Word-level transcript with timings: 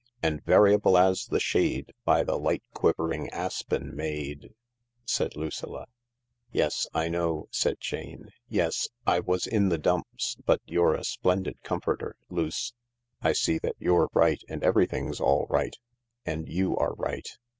"'And 0.23 0.43
variable 0.43 0.97
as 0.97 1.27
the 1.27 1.39
shade 1.39 1.93
By 2.05 2.23
the 2.23 2.35
light 2.39 2.63
quivering 2.73 3.29
aspen 3.29 3.95
made.." 3.95 4.55
said 5.05 5.35
Lucilla." 5.35 5.85
Yes, 6.51 6.87
I 6.91 7.07
know," 7.07 7.47
said 7.51 7.75
Jane." 7.79 8.31
Yes, 8.49 8.89
I 9.05 9.19
was 9.19 9.45
in 9.45 9.69
the 9.69 9.77
dumps, 9.77 10.37
but 10.43 10.59
you're 10.65 10.95
a 10.95 11.03
splendid 11.03 11.61
comforter, 11.61 12.15
Luce. 12.31 12.73
I 13.21 13.33
see 13.33 13.59
that 13.59 13.75
you're 13.77 14.09
right, 14.15 14.41
and 14.49 14.63
everything's 14.63 15.21
all 15.21 15.45
right. 15.51 15.77
And 16.25 16.49
you 16.49 16.75
are 16.77 16.95
right. 16.95 17.37